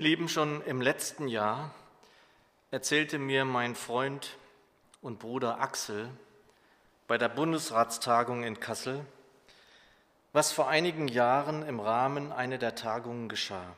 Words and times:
Ihr 0.00 0.04
Lieben, 0.04 0.30
schon 0.30 0.62
im 0.62 0.80
letzten 0.80 1.28
Jahr 1.28 1.74
erzählte 2.70 3.18
mir 3.18 3.44
mein 3.44 3.74
Freund 3.74 4.38
und 5.02 5.18
Bruder 5.18 5.60
Axel 5.60 6.08
bei 7.06 7.18
der 7.18 7.28
Bundesratstagung 7.28 8.42
in 8.42 8.58
Kassel, 8.60 9.04
was 10.32 10.52
vor 10.52 10.68
einigen 10.68 11.06
Jahren 11.06 11.62
im 11.68 11.80
Rahmen 11.80 12.32
einer 12.32 12.56
der 12.56 12.74
Tagungen 12.76 13.28
geschah. 13.28 13.76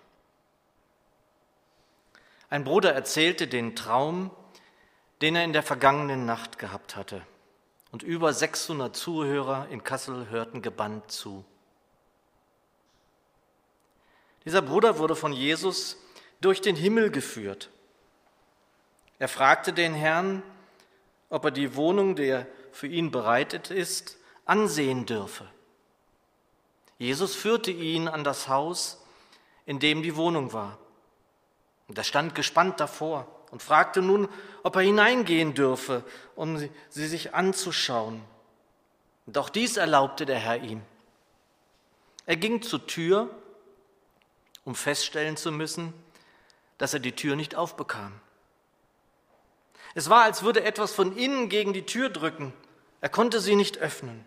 Ein 2.50 2.62
Bruder 2.62 2.92
erzählte 2.92 3.48
den 3.48 3.74
Traum, 3.74 4.30
den 5.22 5.34
er 5.34 5.42
in 5.42 5.52
der 5.52 5.64
vergangenen 5.64 6.24
Nacht 6.24 6.56
gehabt 6.56 6.94
hatte. 6.94 7.26
Und 7.90 8.04
über 8.04 8.32
600 8.32 8.94
Zuhörer 8.94 9.66
in 9.70 9.82
Kassel 9.82 10.28
hörten 10.30 10.62
gebannt 10.62 11.10
zu. 11.10 11.44
Dieser 14.44 14.62
Bruder 14.62 14.98
wurde 14.98 15.16
von 15.16 15.32
Jesus 15.32 15.96
durch 16.42 16.60
den 16.60 16.76
Himmel 16.76 17.10
geführt. 17.10 17.70
Er 19.18 19.28
fragte 19.28 19.72
den 19.72 19.94
Herrn, 19.94 20.42
ob 21.30 21.46
er 21.46 21.50
die 21.50 21.76
Wohnung, 21.76 22.16
die 22.16 22.44
für 22.72 22.88
ihn 22.88 23.10
bereitet 23.10 23.70
ist, 23.70 24.18
ansehen 24.44 25.06
dürfe. 25.06 25.48
Jesus 26.98 27.34
führte 27.34 27.70
ihn 27.70 28.08
an 28.08 28.24
das 28.24 28.48
Haus, 28.48 29.02
in 29.64 29.78
dem 29.78 30.02
die 30.02 30.16
Wohnung 30.16 30.52
war. 30.52 30.78
Und 31.88 31.98
er 31.98 32.04
stand 32.04 32.34
gespannt 32.34 32.80
davor 32.80 33.26
und 33.50 33.62
fragte 33.62 34.02
nun, 34.02 34.28
ob 34.62 34.76
er 34.76 34.82
hineingehen 34.82 35.54
dürfe, 35.54 36.04
um 36.34 36.58
sie 36.58 37.06
sich 37.06 37.34
anzuschauen. 37.34 38.22
Auch 39.34 39.50
dies 39.50 39.76
erlaubte 39.76 40.26
der 40.26 40.38
Herr 40.38 40.58
ihm. 40.58 40.82
Er 42.26 42.36
ging 42.36 42.62
zur 42.62 42.86
Tür, 42.86 43.30
um 44.64 44.74
feststellen 44.74 45.36
zu 45.36 45.52
müssen, 45.52 45.92
dass 46.82 46.94
er 46.94 46.98
die 46.98 47.12
Tür 47.12 47.36
nicht 47.36 47.54
aufbekam. 47.54 48.12
Es 49.94 50.10
war, 50.10 50.24
als 50.24 50.42
würde 50.42 50.64
etwas 50.64 50.92
von 50.92 51.16
innen 51.16 51.48
gegen 51.48 51.72
die 51.72 51.86
Tür 51.86 52.10
drücken. 52.10 52.52
Er 53.00 53.08
konnte 53.08 53.40
sie 53.40 53.54
nicht 53.54 53.78
öffnen. 53.78 54.24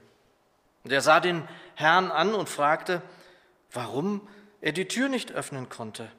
Und 0.86 0.94
er 0.94 1.02
sah 1.02 1.20
den 1.20 1.46
Herrn 1.74 2.12
an 2.12 2.34
und 2.34 2.48
fragte, 2.48 3.02
warum 3.74 4.26
er 4.62 4.72
die 4.72 4.88
Tür 4.88 5.10
nicht 5.10 5.34
öffnen 5.34 5.68
konnte. 5.68 6.10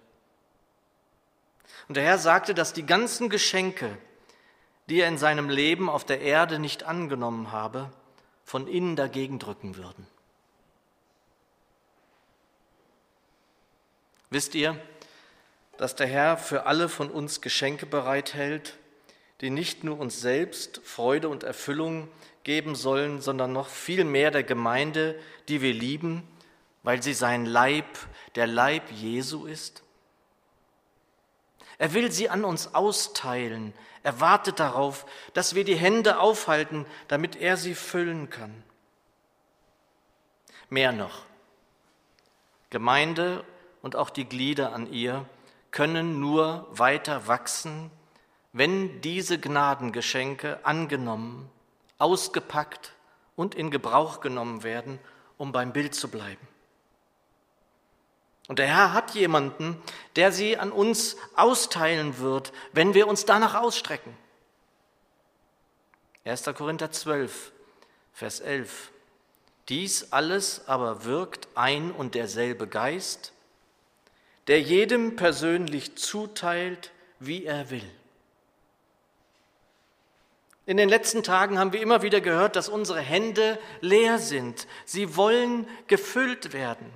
Und 1.88 1.96
der 1.96 2.04
Herr 2.04 2.18
sagte, 2.18 2.52
dass 2.52 2.74
die 2.74 2.84
ganzen 2.84 3.30
Geschenke, 3.30 3.96
die 4.90 5.00
er 5.00 5.08
in 5.08 5.16
seinem 5.16 5.48
Leben 5.48 5.88
auf 5.88 6.04
der 6.04 6.20
Erde 6.20 6.58
nicht 6.58 6.82
angenommen 6.82 7.50
habe, 7.50 7.90
von 8.44 8.68
innen 8.68 8.94
dagegen 8.94 9.38
drücken 9.38 9.76
würden. 9.76 10.06
Wisst 14.28 14.54
ihr, 14.54 14.78
dass 15.78 15.96
der 15.96 16.06
Herr 16.06 16.36
für 16.36 16.66
alle 16.66 16.88
von 16.88 17.10
uns 17.10 17.40
Geschenke 17.40 17.86
bereithält, 17.86 18.74
die 19.40 19.50
nicht 19.50 19.84
nur 19.84 19.98
uns 19.98 20.20
selbst 20.20 20.80
Freude 20.84 21.28
und 21.28 21.42
Erfüllung 21.42 22.08
geben 22.44 22.74
sollen, 22.74 23.20
sondern 23.20 23.52
noch 23.52 23.68
viel 23.68 24.04
mehr 24.04 24.30
der 24.30 24.44
Gemeinde, 24.44 25.18
die 25.48 25.60
wir 25.60 25.74
lieben, 25.74 26.26
weil 26.82 27.02
sie 27.02 27.14
sein 27.14 27.44
Leib, 27.44 27.86
der 28.36 28.46
Leib 28.46 28.90
Jesu 28.92 29.46
ist? 29.46 29.82
Er 31.78 31.92
will 31.92 32.10
sie 32.10 32.30
an 32.30 32.44
uns 32.44 32.74
austeilen. 32.74 33.74
Er 34.02 34.20
wartet 34.20 34.60
darauf, 34.60 35.04
dass 35.34 35.54
wir 35.54 35.64
die 35.64 35.76
Hände 35.76 36.18
aufhalten, 36.20 36.86
damit 37.08 37.36
er 37.36 37.56
sie 37.56 37.74
füllen 37.74 38.30
kann. 38.30 38.62
Mehr 40.70 40.92
noch. 40.92 41.24
Gemeinde 42.70 43.44
und 43.82 43.96
auch 43.96 44.10
die 44.10 44.24
Glieder 44.24 44.72
an 44.72 44.90
ihr 44.90 45.26
können 45.76 46.20
nur 46.20 46.66
weiter 46.70 47.26
wachsen, 47.26 47.90
wenn 48.54 49.02
diese 49.02 49.38
Gnadengeschenke 49.38 50.64
angenommen, 50.64 51.50
ausgepackt 51.98 52.94
und 53.36 53.54
in 53.54 53.70
Gebrauch 53.70 54.20
genommen 54.22 54.62
werden, 54.62 54.98
um 55.36 55.52
beim 55.52 55.74
Bild 55.74 55.94
zu 55.94 56.08
bleiben. 56.08 56.48
Und 58.48 58.58
der 58.58 58.68
Herr 58.68 58.94
hat 58.94 59.10
jemanden, 59.10 59.76
der 60.16 60.32
sie 60.32 60.56
an 60.56 60.72
uns 60.72 61.18
austeilen 61.34 62.20
wird, 62.20 62.54
wenn 62.72 62.94
wir 62.94 63.06
uns 63.06 63.26
danach 63.26 63.54
ausstrecken. 63.54 64.16
1. 66.24 66.42
Korinther 66.56 66.90
12, 66.90 67.52
Vers 68.14 68.40
11. 68.40 68.92
Dies 69.68 70.10
alles 70.10 70.66
aber 70.68 71.04
wirkt 71.04 71.48
ein 71.54 71.90
und 71.90 72.14
derselbe 72.14 72.66
Geist, 72.66 73.34
der 74.48 74.60
jedem 74.60 75.16
persönlich 75.16 75.96
zuteilt, 75.96 76.92
wie 77.18 77.44
er 77.44 77.70
will. 77.70 77.90
In 80.66 80.76
den 80.76 80.88
letzten 80.88 81.22
Tagen 81.22 81.58
haben 81.58 81.72
wir 81.72 81.80
immer 81.80 82.02
wieder 82.02 82.20
gehört, 82.20 82.56
dass 82.56 82.68
unsere 82.68 83.00
Hände 83.00 83.58
leer 83.80 84.18
sind. 84.18 84.66
Sie 84.84 85.16
wollen 85.16 85.68
gefüllt 85.86 86.52
werden. 86.52 86.90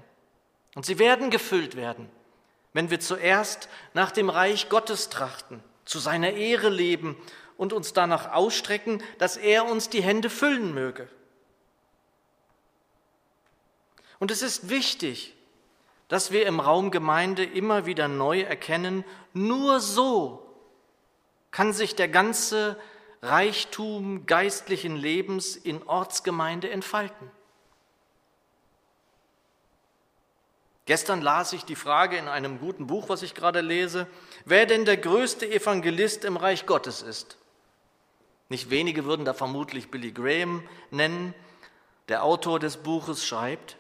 Und 0.74 0.86
sie 0.86 0.98
werden 0.98 1.30
gefüllt 1.30 1.76
werden, 1.76 2.08
wenn 2.72 2.90
wir 2.90 3.00
zuerst 3.00 3.68
nach 3.94 4.10
dem 4.10 4.28
Reich 4.28 4.68
Gottes 4.68 5.08
trachten, 5.08 5.62
zu 5.84 5.98
seiner 5.98 6.32
Ehre 6.32 6.68
leben 6.68 7.16
und 7.56 7.72
uns 7.72 7.92
danach 7.92 8.32
ausstrecken, 8.32 9.02
dass 9.18 9.36
er 9.36 9.66
uns 9.66 9.88
die 9.88 10.02
Hände 10.02 10.30
füllen 10.30 10.74
möge. 10.74 11.08
Und 14.18 14.30
es 14.30 14.42
ist 14.42 14.68
wichtig, 14.68 15.34
dass 16.10 16.32
wir 16.32 16.44
im 16.46 16.58
Raum 16.58 16.90
Gemeinde 16.90 17.44
immer 17.44 17.86
wieder 17.86 18.08
neu 18.08 18.40
erkennen, 18.40 19.04
nur 19.32 19.78
so 19.78 20.44
kann 21.52 21.72
sich 21.72 21.94
der 21.94 22.08
ganze 22.08 22.76
Reichtum 23.22 24.26
geistlichen 24.26 24.96
Lebens 24.96 25.54
in 25.54 25.84
Ortsgemeinde 25.84 26.68
entfalten. 26.68 27.30
Gestern 30.84 31.22
las 31.22 31.52
ich 31.52 31.64
die 31.64 31.76
Frage 31.76 32.16
in 32.16 32.26
einem 32.26 32.58
guten 32.58 32.88
Buch, 32.88 33.08
was 33.08 33.22
ich 33.22 33.34
gerade 33.34 33.60
lese, 33.60 34.08
wer 34.44 34.66
denn 34.66 34.84
der 34.84 34.96
größte 34.96 35.48
Evangelist 35.48 36.24
im 36.24 36.36
Reich 36.36 36.66
Gottes 36.66 37.02
ist. 37.02 37.38
Nicht 38.48 38.70
wenige 38.70 39.04
würden 39.04 39.24
da 39.24 39.32
vermutlich 39.32 39.92
Billy 39.92 40.10
Graham 40.10 40.68
nennen. 40.90 41.34
Der 42.08 42.24
Autor 42.24 42.58
des 42.58 42.78
Buches 42.78 43.24
schreibt, 43.24 43.76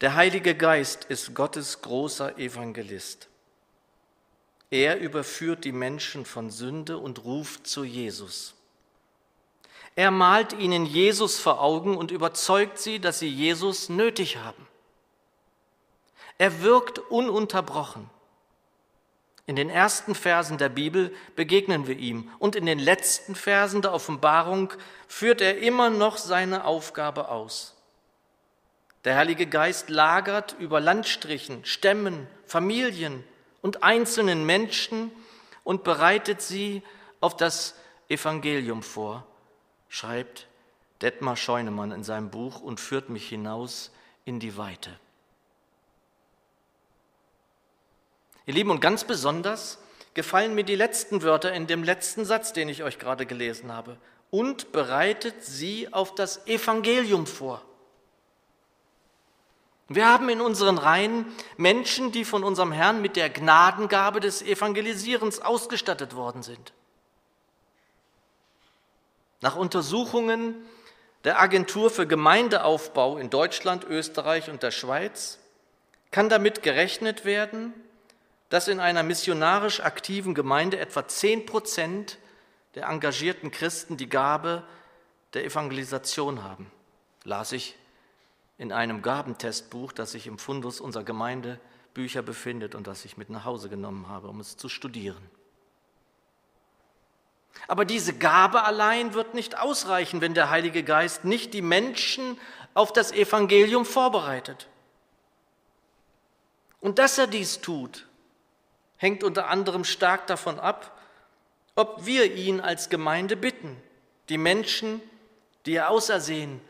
der 0.00 0.14
Heilige 0.14 0.54
Geist 0.54 1.04
ist 1.04 1.34
Gottes 1.34 1.82
großer 1.82 2.38
Evangelist. 2.38 3.28
Er 4.70 4.98
überführt 5.00 5.64
die 5.64 5.72
Menschen 5.72 6.24
von 6.24 6.50
Sünde 6.50 6.96
und 6.96 7.24
ruft 7.24 7.66
zu 7.66 7.84
Jesus. 7.84 8.54
Er 9.96 10.10
malt 10.10 10.52
ihnen 10.52 10.86
Jesus 10.86 11.38
vor 11.38 11.60
Augen 11.60 11.96
und 11.96 12.12
überzeugt 12.12 12.78
sie, 12.78 13.00
dass 13.00 13.18
sie 13.18 13.28
Jesus 13.28 13.88
nötig 13.88 14.38
haben. 14.38 14.66
Er 16.38 16.62
wirkt 16.62 16.98
ununterbrochen. 16.98 18.08
In 19.44 19.56
den 19.56 19.68
ersten 19.68 20.14
Versen 20.14 20.56
der 20.56 20.68
Bibel 20.68 21.12
begegnen 21.34 21.88
wir 21.88 21.98
ihm 21.98 22.30
und 22.38 22.54
in 22.54 22.64
den 22.64 22.78
letzten 22.78 23.34
Versen 23.34 23.82
der 23.82 23.92
Offenbarung 23.92 24.72
führt 25.08 25.40
er 25.40 25.58
immer 25.58 25.90
noch 25.90 26.16
seine 26.16 26.64
Aufgabe 26.64 27.28
aus. 27.28 27.74
Der 29.04 29.16
Heilige 29.16 29.46
Geist 29.46 29.88
lagert 29.88 30.56
über 30.58 30.80
Landstrichen, 30.80 31.64
Stämmen, 31.64 32.26
Familien 32.46 33.24
und 33.62 33.82
einzelnen 33.82 34.44
Menschen 34.44 35.10
und 35.64 35.84
bereitet 35.84 36.42
sie 36.42 36.82
auf 37.20 37.36
das 37.36 37.74
Evangelium 38.08 38.82
vor, 38.82 39.26
schreibt 39.88 40.48
Detmar 41.00 41.36
Scheunemann 41.36 41.92
in 41.92 42.04
seinem 42.04 42.30
Buch 42.30 42.60
und 42.60 42.78
führt 42.78 43.08
mich 43.08 43.28
hinaus 43.28 43.90
in 44.24 44.38
die 44.38 44.56
Weite. 44.56 44.90
Ihr 48.46 48.54
Lieben, 48.54 48.70
und 48.70 48.80
ganz 48.80 49.04
besonders 49.04 49.78
gefallen 50.12 50.54
mir 50.54 50.64
die 50.64 50.74
letzten 50.74 51.22
Wörter 51.22 51.52
in 51.52 51.66
dem 51.66 51.84
letzten 51.84 52.24
Satz, 52.24 52.52
den 52.52 52.68
ich 52.68 52.82
euch 52.82 52.98
gerade 52.98 53.24
gelesen 53.24 53.72
habe. 53.72 53.96
Und 54.30 54.72
bereitet 54.72 55.44
sie 55.44 55.92
auf 55.92 56.14
das 56.14 56.46
Evangelium 56.46 57.26
vor. 57.26 57.64
Wir 59.92 60.08
haben 60.08 60.28
in 60.28 60.40
unseren 60.40 60.78
Reihen 60.78 61.26
Menschen, 61.56 62.12
die 62.12 62.24
von 62.24 62.44
unserem 62.44 62.70
Herrn 62.70 63.02
mit 63.02 63.16
der 63.16 63.28
Gnadengabe 63.28 64.20
des 64.20 64.40
Evangelisierens 64.40 65.40
ausgestattet 65.40 66.14
worden 66.14 66.44
sind. 66.44 66.72
Nach 69.40 69.56
Untersuchungen 69.56 70.54
der 71.24 71.40
Agentur 71.40 71.90
für 71.90 72.06
Gemeindeaufbau 72.06 73.18
in 73.18 73.30
Deutschland, 73.30 73.82
Österreich 73.82 74.48
und 74.48 74.62
der 74.62 74.70
Schweiz 74.70 75.40
kann 76.12 76.28
damit 76.28 76.62
gerechnet 76.62 77.24
werden, 77.24 77.74
dass 78.48 78.68
in 78.68 78.78
einer 78.78 79.02
missionarisch 79.02 79.80
aktiven 79.80 80.34
Gemeinde 80.34 80.78
etwa 80.78 81.08
zehn 81.08 81.46
Prozent 81.46 82.18
der 82.76 82.86
engagierten 82.86 83.50
Christen 83.50 83.96
die 83.96 84.08
Gabe 84.08 84.62
der 85.34 85.44
Evangelisation 85.44 86.44
haben, 86.44 86.70
las 87.24 87.50
ich 87.50 87.74
in 88.60 88.72
einem 88.72 89.00
Gabentestbuch, 89.00 89.90
das 89.90 90.12
ich 90.12 90.26
im 90.26 90.36
Fundus 90.36 90.82
unserer 90.82 91.02
Gemeinde 91.02 91.58
Bücher 91.94 92.20
befindet 92.20 92.74
und 92.74 92.86
das 92.86 93.06
ich 93.06 93.16
mit 93.16 93.30
nach 93.30 93.46
Hause 93.46 93.70
genommen 93.70 94.08
habe, 94.08 94.28
um 94.28 94.38
es 94.38 94.58
zu 94.58 94.68
studieren. 94.68 95.30
Aber 97.68 97.86
diese 97.86 98.12
Gabe 98.12 98.62
allein 98.64 99.14
wird 99.14 99.32
nicht 99.32 99.58
ausreichen, 99.58 100.20
wenn 100.20 100.34
der 100.34 100.50
Heilige 100.50 100.82
Geist 100.82 101.24
nicht 101.24 101.54
die 101.54 101.62
Menschen 101.62 102.38
auf 102.74 102.92
das 102.92 103.12
Evangelium 103.12 103.86
vorbereitet. 103.86 104.68
Und 106.82 106.98
dass 106.98 107.16
er 107.16 107.28
dies 107.28 107.62
tut, 107.62 108.06
hängt 108.98 109.24
unter 109.24 109.48
anderem 109.48 109.84
stark 109.84 110.26
davon 110.26 110.60
ab, 110.60 111.00
ob 111.76 112.04
wir 112.04 112.34
ihn 112.34 112.60
als 112.60 112.90
Gemeinde 112.90 113.38
bitten, 113.38 113.82
die 114.28 114.36
Menschen, 114.36 115.00
die 115.64 115.76
er 115.76 115.88
ausersehen, 115.88 116.60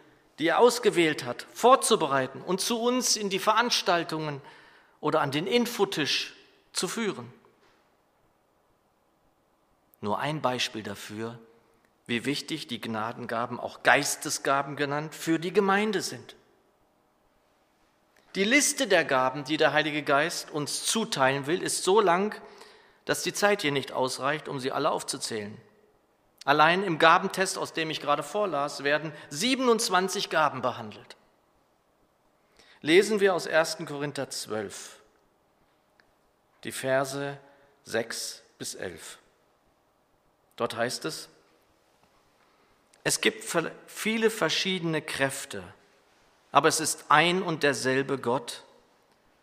die 0.41 0.49
er 0.49 0.59
ausgewählt 0.59 1.27
hat, 1.27 1.47
vorzubereiten 1.53 2.41
und 2.41 2.63
zu 2.63 2.81
uns 2.81 3.17
in 3.17 3.29
die 3.29 3.39
Veranstaltungen 3.39 4.41
oder 5.01 5.21
an 5.21 5.31
den 5.31 5.47
Infotisch 5.47 6.35
zu 6.73 6.89
führen. 6.89 7.31
Nur 10.01 10.19
ein 10.19 10.41
Beispiel 10.41 10.83
dafür, 10.83 11.39
wie 12.07 12.25
wichtig 12.25 12.67
die 12.69 12.81
Gnadengaben, 12.81 13.61
auch 13.61 13.83
Geistesgaben 13.83 14.77
genannt, 14.77 15.15
für 15.15 15.39
die 15.39 15.53
Gemeinde 15.53 16.01
sind. 16.01 16.35
Die 18.35 18.45
Liste 18.45 18.87
der 18.87 19.05
Gaben, 19.05 19.45
die 19.45 19.59
der 19.59 19.75
Heilige 19.75 20.03
Geist 20.03 20.51
uns 20.51 20.87
zuteilen 20.87 21.47
will, 21.47 21.63
ist 21.63 21.85
so 21.85 22.01
lang, 22.01 22.35
dass 23.05 23.23
die 23.23 23.35
Zeit 23.35 23.61
hier 23.61 23.73
nicht 23.73 23.93
ausreicht, 23.93 24.49
um 24.49 24.59
sie 24.59 24.73
alle 24.73 24.91
aufzuzählen. 24.91 25.55
Allein 26.45 26.83
im 26.83 26.99
Gabentest, 26.99 27.59
aus 27.59 27.73
dem 27.73 27.91
ich 27.91 28.01
gerade 28.01 28.23
vorlas, 28.23 28.83
werden 28.83 29.13
27 29.29 30.31
Gaben 30.31 30.63
behandelt. 30.63 31.17
Lesen 32.81 33.21
wir 33.21 33.35
aus 33.35 33.47
1. 33.47 33.79
Korinther 33.87 34.31
12, 34.31 34.97
die 36.65 36.73
Verse 36.73 37.37
6 37.85 38.43
bis 38.59 38.75
11. 38.75 39.19
Dort 40.57 40.77
heißt 40.77 41.05
es, 41.05 41.29
es 43.05 43.21
gibt 43.21 43.45
viele 43.87 44.31
verschiedene 44.31 45.03
Kräfte, 45.03 45.63
aber 46.53 46.69
es 46.69 46.81
ist 46.81 47.07
ein 47.09 47.43
und 47.43 47.63
derselbe 47.63 48.19
Gott, 48.19 48.65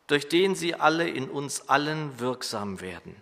durch 0.07 0.29
den 0.29 0.55
sie 0.55 0.75
alle 0.75 1.07
in 1.07 1.29
uns 1.29 1.69
allen 1.69 2.19
wirksam 2.19 2.81
werden. 2.81 3.21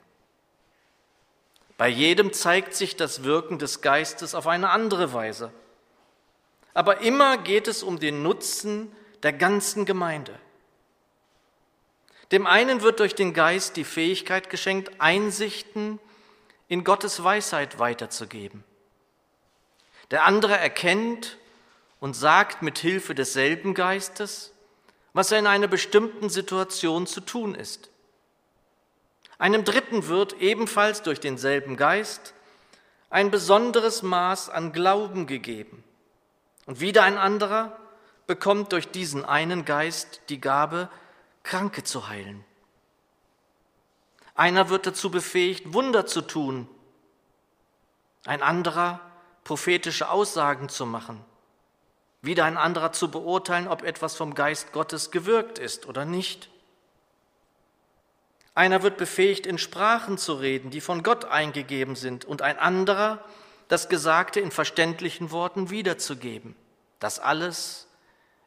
Bei 1.77 1.87
jedem 1.89 2.31
zeigt 2.31 2.73
sich 2.73 2.95
das 2.95 3.23
Wirken 3.23 3.59
des 3.59 3.81
Geistes 3.81 4.33
auf 4.33 4.47
eine 4.47 4.69
andere 4.69 5.13
Weise. 5.13 5.51
Aber 6.73 7.01
immer 7.01 7.37
geht 7.37 7.67
es 7.67 7.83
um 7.83 7.99
den 7.99 8.23
Nutzen 8.23 8.91
der 9.23 9.33
ganzen 9.33 9.85
Gemeinde. 9.85 10.37
Dem 12.31 12.47
einen 12.47 12.81
wird 12.81 12.99
durch 12.99 13.15
den 13.15 13.33
Geist 13.33 13.77
die 13.77 13.83
Fähigkeit 13.83 14.49
geschenkt, 14.49 14.99
Einsichten 14.99 15.99
in 16.67 16.83
Gottes 16.83 17.23
Weisheit 17.23 17.77
weiterzugeben. 17.79 18.63
Der 20.11 20.25
andere 20.25 20.57
erkennt 20.57 21.37
und 21.99 22.15
sagt 22.15 22.61
mit 22.61 22.77
Hilfe 22.77 23.15
desselben 23.15 23.73
Geistes, 23.73 24.53
was 25.13 25.31
er 25.31 25.39
in 25.39 25.47
einer 25.47 25.67
bestimmten 25.67 26.29
Situation 26.29 27.07
zu 27.07 27.21
tun 27.21 27.55
ist. 27.55 27.89
Einem 29.37 29.65
Dritten 29.65 30.07
wird 30.07 30.33
ebenfalls 30.33 31.01
durch 31.01 31.19
denselben 31.19 31.75
Geist 31.77 32.33
ein 33.09 33.31
besonderes 33.31 34.01
Maß 34.01 34.49
an 34.49 34.71
Glauben 34.71 35.27
gegeben. 35.27 35.83
Und 36.65 36.79
wieder 36.79 37.03
ein 37.03 37.17
anderer 37.17 37.77
bekommt 38.27 38.71
durch 38.71 38.89
diesen 38.89 39.23
einen 39.25 39.65
Geist 39.65 40.21
die 40.29 40.41
Gabe, 40.41 40.89
Kranke 41.43 41.83
zu 41.83 42.07
heilen. 42.07 42.43
Einer 44.33 44.69
wird 44.69 44.87
dazu 44.87 45.11
befähigt, 45.11 45.73
Wunder 45.73 46.05
zu 46.05 46.21
tun, 46.21 46.67
ein 48.25 48.41
anderer 48.41 48.99
prophetische 49.43 50.09
Aussagen 50.09 50.67
zu 50.67 50.85
machen, 50.85 51.23
wieder 52.21 52.45
ein 52.45 52.57
anderer 52.57 52.91
zu 52.91 53.11
beurteilen, 53.11 53.67
ob 53.67 53.83
etwas 53.83 54.15
vom 54.15 54.33
Geist 54.33 54.73
Gottes 54.73 55.11
gewirkt 55.11 55.59
ist 55.59 55.85
oder 55.85 56.03
nicht. 56.03 56.49
Einer 58.55 58.83
wird 58.83 58.95
befähigt, 58.97 59.45
in 59.45 59.57
Sprachen 59.57 60.17
zu 60.17 60.33
reden, 60.33 60.71
die 60.71 60.79
von 60.79 61.03
Gott 61.03 61.25
eingegeben 61.25 61.97
sind, 61.97 62.23
und 62.23 62.41
ein 62.41 62.57
anderer, 62.57 63.23
das 63.67 63.89
Gesagte 63.89 64.39
in 64.39 64.49
verständlichen 64.49 65.29
Worten 65.31 65.69
wiederzugeben. 65.69 66.55
Das 66.99 67.19
alles 67.19 67.87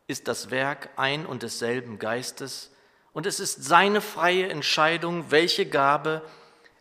ist 0.06 0.26
das 0.26 0.50
Werk 0.50 0.88
ein 0.96 1.26
und 1.26 1.43
desselben 1.43 1.99
Geistes, 1.99 2.72
und 3.12 3.26
es 3.26 3.38
ist 3.38 3.64
seine 3.64 4.00
freie 4.00 4.49
Entscheidung, 4.49 5.31
welche 5.31 5.66
Gabe 5.66 6.22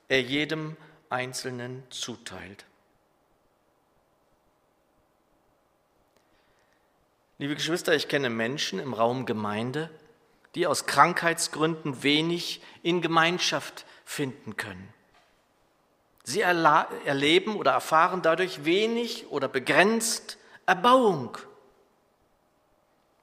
er 0.07 0.21
jedem 0.21 0.77
Einzelnen 1.09 1.83
zuteilt. 1.89 2.65
Liebe 7.39 7.55
Geschwister, 7.55 7.93
ich 7.93 8.07
kenne 8.07 8.29
Menschen 8.29 8.79
im 8.79 8.93
Raum 8.93 9.25
Gemeinde, 9.25 9.89
die 10.55 10.67
aus 10.67 10.85
Krankheitsgründen 10.85 12.03
wenig 12.03 12.61
in 12.83 13.01
Gemeinschaft 13.01 13.85
finden 14.05 14.57
können. 14.57 14.93
Sie 16.23 16.41
erleben 16.41 17.55
oder 17.55 17.71
erfahren 17.71 18.21
dadurch 18.21 18.65
wenig 18.65 19.27
oder 19.29 19.47
begrenzt 19.47 20.37
Erbauung. 20.65 21.37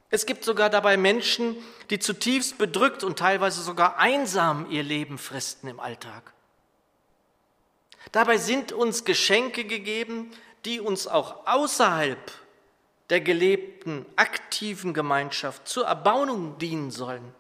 Es 0.08 0.26
gibt 0.26 0.44
sogar 0.44 0.70
dabei 0.70 0.96
Menschen, 0.96 1.56
die 1.90 1.98
zutiefst 1.98 2.56
bedrückt 2.56 3.04
und 3.04 3.18
teilweise 3.18 3.62
sogar 3.62 3.98
einsam 3.98 4.70
ihr 4.70 4.82
Leben 4.82 5.18
fristen 5.18 5.68
im 5.68 5.80
Alltag. 5.80 6.32
Dabei 8.12 8.38
sind 8.38 8.72
uns 8.72 9.04
Geschenke 9.04 9.64
gegeben, 9.64 10.30
die 10.64 10.80
uns 10.80 11.06
auch 11.06 11.46
außerhalb 11.46 12.32
der 13.10 13.20
gelebten, 13.20 14.06
aktiven 14.16 14.94
Gemeinschaft 14.94 15.68
zur 15.68 15.86
Erbauung 15.86 16.58
dienen 16.58 16.90
sollen. 16.90 17.34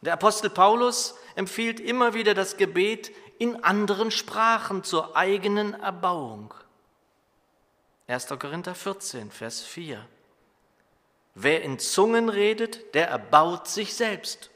Der 0.00 0.14
Apostel 0.14 0.50
Paulus 0.50 1.14
empfiehlt 1.34 1.80
immer 1.80 2.14
wieder 2.14 2.34
das 2.34 2.56
Gebet 2.56 3.10
in 3.38 3.62
anderen 3.64 4.10
Sprachen 4.10 4.84
zur 4.84 5.16
eigenen 5.16 5.74
Erbauung. 5.74 6.54
1. 8.06 8.28
Korinther 8.38 8.74
14, 8.74 9.30
Vers 9.30 9.62
4. 9.62 10.06
Wer 11.34 11.62
in 11.62 11.78
Zungen 11.78 12.28
redet, 12.28 12.94
der 12.94 13.08
erbaut 13.08 13.68
sich 13.68 13.94
selbst. 13.94 14.50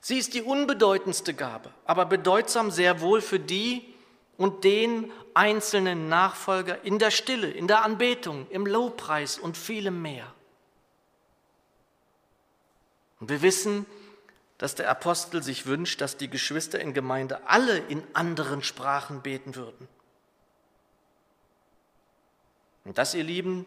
Sie 0.00 0.18
ist 0.18 0.34
die 0.34 0.42
unbedeutendste 0.42 1.34
Gabe, 1.34 1.72
aber 1.84 2.06
bedeutsam 2.06 2.70
sehr 2.70 3.00
wohl 3.00 3.20
für 3.20 3.40
die 3.40 3.89
und 4.40 4.64
den 4.64 5.12
einzelnen 5.34 6.08
Nachfolger 6.08 6.82
in 6.82 6.98
der 6.98 7.10
Stille, 7.10 7.50
in 7.50 7.68
der 7.68 7.84
Anbetung, 7.84 8.46
im 8.48 8.64
Lobpreis 8.64 9.38
und 9.38 9.54
vielem 9.54 10.00
mehr. 10.00 10.32
Und 13.20 13.28
wir 13.28 13.42
wissen, 13.42 13.84
dass 14.56 14.74
der 14.74 14.88
Apostel 14.88 15.42
sich 15.42 15.66
wünscht, 15.66 16.00
dass 16.00 16.16
die 16.16 16.30
Geschwister 16.30 16.80
in 16.80 16.94
Gemeinde 16.94 17.46
alle 17.48 17.76
in 17.76 18.02
anderen 18.14 18.62
Sprachen 18.62 19.20
beten 19.20 19.56
würden. 19.56 19.86
Und 22.86 22.96
das, 22.96 23.12
ihr 23.12 23.24
Lieben, 23.24 23.66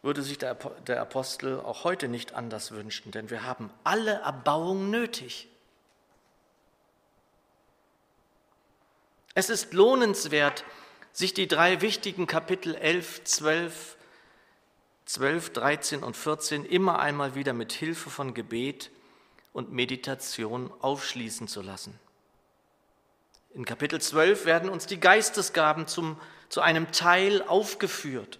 würde 0.00 0.22
sich 0.22 0.38
der 0.38 0.98
Apostel 0.98 1.60
auch 1.60 1.84
heute 1.84 2.08
nicht 2.08 2.32
anders 2.32 2.72
wünschen, 2.72 3.10
denn 3.10 3.28
wir 3.28 3.42
haben 3.42 3.68
alle 3.84 4.12
Erbauung 4.20 4.88
nötig. 4.88 5.50
Es 9.34 9.48
ist 9.48 9.72
lohnenswert, 9.72 10.64
sich 11.12 11.34
die 11.34 11.48
drei 11.48 11.80
wichtigen 11.80 12.26
Kapitel 12.26 12.74
11, 12.74 13.24
12, 13.24 13.96
12, 15.06 15.52
13 15.52 16.02
und 16.02 16.16
14 16.16 16.64
immer 16.64 16.98
einmal 16.98 17.34
wieder 17.34 17.52
mit 17.52 17.72
Hilfe 17.72 18.10
von 18.10 18.34
Gebet 18.34 18.90
und 19.52 19.72
Meditation 19.72 20.72
aufschließen 20.80 21.48
zu 21.48 21.62
lassen. 21.62 21.98
In 23.52 23.64
Kapitel 23.64 24.00
12 24.00 24.46
werden 24.46 24.70
uns 24.70 24.86
die 24.86 25.00
Geistesgaben 25.00 25.86
zum, 25.86 26.20
zu 26.48 26.60
einem 26.60 26.92
Teil 26.92 27.42
aufgeführt. 27.42 28.38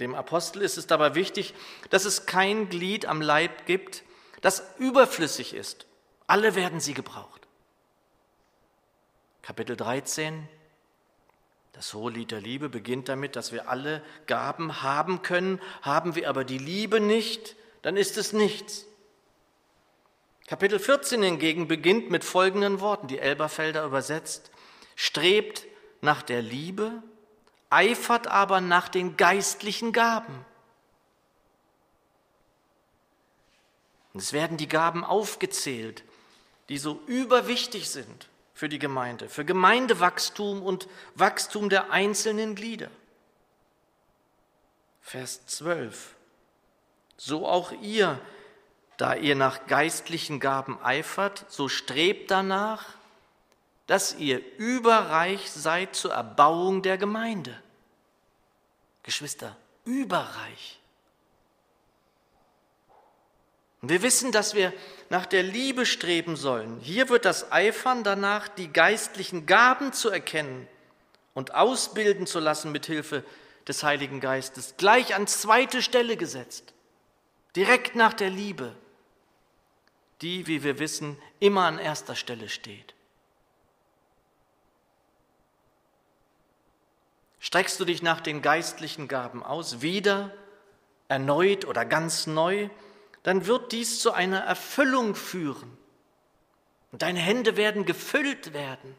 Dem 0.00 0.14
Apostel 0.16 0.62
ist 0.62 0.76
es 0.76 0.88
dabei 0.88 1.14
wichtig, 1.14 1.54
dass 1.90 2.04
es 2.04 2.26
kein 2.26 2.68
Glied 2.68 3.06
am 3.06 3.20
Leib 3.20 3.66
gibt, 3.66 4.02
das 4.40 4.64
überflüssig 4.78 5.54
ist. 5.54 5.86
Alle 6.26 6.56
werden 6.56 6.80
sie 6.80 6.94
gebraucht. 6.94 7.43
Kapitel 9.44 9.76
13, 9.76 10.48
das 11.72 11.92
Hohelied 11.92 12.30
der 12.30 12.40
Liebe 12.40 12.70
beginnt 12.70 13.10
damit, 13.10 13.36
dass 13.36 13.52
wir 13.52 13.68
alle 13.68 14.02
Gaben 14.26 14.80
haben 14.80 15.20
können. 15.20 15.60
Haben 15.82 16.14
wir 16.14 16.30
aber 16.30 16.44
die 16.44 16.56
Liebe 16.56 16.98
nicht, 16.98 17.54
dann 17.82 17.98
ist 17.98 18.16
es 18.16 18.32
nichts. 18.32 18.86
Kapitel 20.46 20.78
14 20.78 21.22
hingegen 21.22 21.68
beginnt 21.68 22.08
mit 22.08 22.24
folgenden 22.24 22.80
Worten, 22.80 23.06
die 23.06 23.18
Elberfelder 23.18 23.84
übersetzt. 23.84 24.50
Strebt 24.96 25.66
nach 26.00 26.22
der 26.22 26.40
Liebe, 26.40 27.02
eifert 27.68 28.28
aber 28.28 28.62
nach 28.62 28.88
den 28.88 29.18
geistlichen 29.18 29.92
Gaben. 29.92 30.46
Und 34.14 34.20
es 34.22 34.32
werden 34.32 34.56
die 34.56 34.68
Gaben 34.68 35.04
aufgezählt, 35.04 36.02
die 36.70 36.78
so 36.78 37.02
überwichtig 37.06 37.90
sind 37.90 38.30
für 38.54 38.68
die 38.68 38.78
Gemeinde, 38.78 39.28
für 39.28 39.44
Gemeindewachstum 39.44 40.62
und 40.62 40.88
Wachstum 41.16 41.68
der 41.68 41.90
einzelnen 41.90 42.54
Glieder. 42.54 42.88
Vers 45.02 45.44
12. 45.46 46.14
So 47.16 47.46
auch 47.46 47.72
ihr, 47.82 48.18
da 48.96 49.14
ihr 49.14 49.34
nach 49.34 49.66
geistlichen 49.66 50.40
Gaben 50.40 50.78
eifert, 50.82 51.44
so 51.48 51.68
strebt 51.68 52.30
danach, 52.30 52.94
dass 53.86 54.14
ihr 54.14 54.40
überreich 54.56 55.50
seid 55.50 55.94
zur 55.94 56.12
Erbauung 56.12 56.82
der 56.82 56.96
Gemeinde. 56.96 57.60
Geschwister, 59.02 59.56
überreich. 59.84 60.80
Und 63.84 63.90
wir 63.90 64.00
wissen, 64.00 64.32
dass 64.32 64.54
wir 64.54 64.72
nach 65.10 65.26
der 65.26 65.42
Liebe 65.42 65.84
streben 65.84 66.36
sollen. 66.36 66.80
Hier 66.80 67.10
wird 67.10 67.26
das 67.26 67.52
Eifern 67.52 68.02
danach, 68.02 68.48
die 68.48 68.72
geistlichen 68.72 69.44
Gaben 69.44 69.92
zu 69.92 70.08
erkennen 70.08 70.66
und 71.34 71.54
ausbilden 71.54 72.26
zu 72.26 72.40
lassen 72.40 72.72
mit 72.72 72.86
Hilfe 72.86 73.22
des 73.68 73.82
Heiligen 73.82 74.20
Geistes, 74.20 74.76
gleich 74.78 75.14
an 75.14 75.26
zweite 75.26 75.82
Stelle 75.82 76.16
gesetzt, 76.16 76.72
direkt 77.56 77.94
nach 77.94 78.14
der 78.14 78.30
Liebe, 78.30 78.74
die, 80.22 80.46
wie 80.46 80.62
wir 80.62 80.78
wissen, 80.78 81.18
immer 81.38 81.66
an 81.66 81.78
erster 81.78 82.16
Stelle 82.16 82.48
steht. 82.48 82.94
Streckst 87.38 87.78
du 87.78 87.84
dich 87.84 88.00
nach 88.00 88.22
den 88.22 88.40
geistlichen 88.40 89.08
Gaben 89.08 89.42
aus, 89.42 89.82
wieder, 89.82 90.32
erneut 91.08 91.66
oder 91.66 91.84
ganz 91.84 92.26
neu, 92.26 92.70
dann 93.24 93.46
wird 93.46 93.72
dies 93.72 93.98
zu 94.00 94.12
einer 94.12 94.40
Erfüllung 94.40 95.16
führen. 95.16 95.76
Und 96.92 97.02
deine 97.02 97.18
Hände 97.18 97.56
werden 97.56 97.86
gefüllt 97.86 98.52
werden. 98.52 98.94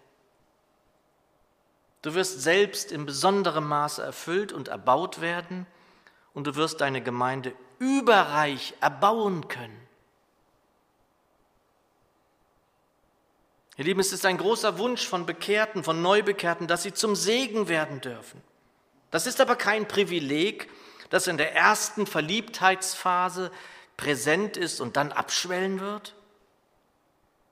Du 2.02 2.14
wirst 2.14 2.42
selbst 2.42 2.92
in 2.92 3.06
besonderem 3.06 3.68
Maße 3.68 4.04
erfüllt 4.04 4.52
und 4.52 4.68
erbaut 4.68 5.22
werden 5.22 5.66
und 6.34 6.46
du 6.48 6.56
wirst 6.56 6.82
deine 6.82 7.02
Gemeinde 7.02 7.54
überreich 7.80 8.74
erbauen 8.82 9.48
können. 9.48 9.80
Ihr 13.78 13.86
Lieben, 13.86 14.00
es 14.00 14.12
ist 14.12 14.26
ein 14.26 14.38
großer 14.38 14.78
Wunsch 14.78 15.08
von 15.08 15.26
Bekehrten, 15.26 15.84
von 15.84 16.02
Neubekehrten, 16.02 16.68
dass 16.68 16.84
sie 16.84 16.94
zum 16.94 17.16
Segen 17.16 17.68
werden 17.68 18.02
dürfen. 18.02 18.42
Das 19.12 19.28
ist 19.28 19.40
aber 19.40 19.56
kein 19.56 19.88
Privileg, 19.88 20.70
das 21.10 21.28
in 21.28 21.38
der 21.38 21.54
ersten 21.54 22.08
Verliebtheitsphase 22.08 23.52
präsent 23.98 24.58
ist 24.58 24.82
und 24.82 24.98
dann 24.98 25.12
abschwellen 25.12 25.80
wird? 25.80 26.16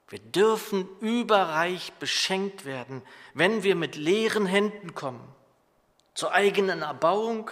Wir 0.10 0.20
dürfen 0.20 0.88
überreich 1.00 1.94
beschenkt 1.94 2.66
werden, 2.66 3.02
wenn 3.34 3.64
wir 3.64 3.76
mit 3.76 3.96
leeren 3.96 4.46
Händen 4.46 4.94
kommen, 4.94 5.28
zur 6.14 6.34
eigenen 6.34 6.84
Erbauung 6.84 7.50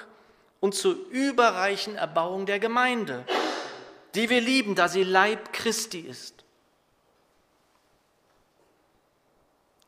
und 0.59 0.75
zur 0.75 0.93
überreichen 1.09 1.95
Erbauung 1.95 2.45
der 2.45 2.59
Gemeinde, 2.59 3.25
die 4.13 4.29
wir 4.29 4.41
lieben, 4.41 4.75
da 4.75 4.87
sie 4.87 5.03
Leib 5.03 5.53
Christi 5.53 6.01
ist. 6.01 6.41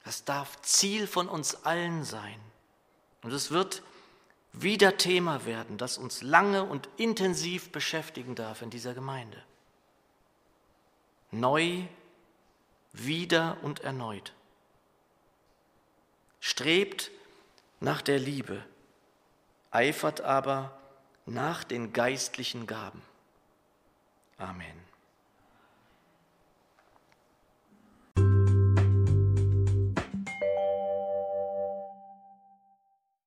Das 0.03 0.25
darf 0.25 0.61
Ziel 0.61 1.07
von 1.07 1.29
uns 1.29 1.65
allen 1.65 2.03
sein. 2.03 2.39
Und 3.21 3.31
es 3.31 3.51
wird 3.51 3.83
wieder 4.53 4.97
Thema 4.97 5.45
werden, 5.45 5.77
das 5.77 5.97
uns 5.97 6.21
lange 6.21 6.63
und 6.63 6.87
intensiv 6.97 7.71
beschäftigen 7.71 8.35
darf 8.35 8.61
in 8.61 8.69
dieser 8.69 8.93
Gemeinde. 8.93 9.43
Neu, 11.31 11.81
wieder 12.93 13.57
und 13.63 13.79
erneut. 13.81 14.33
Strebt 16.39 17.09
nach 17.79 18.01
der 18.01 18.19
Liebe, 18.19 18.63
eifert 19.71 20.21
aber 20.21 20.79
nach 21.25 21.63
den 21.63 21.91
geistlichen 21.91 22.67
Gaben. 22.67 23.01
Amen. 24.37 24.92